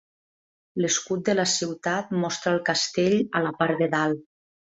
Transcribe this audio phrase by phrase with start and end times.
[0.83, 4.27] L'escut de la ciutat mostra el castell a la part de dalt.